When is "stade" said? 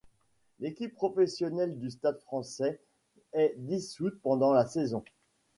1.91-2.17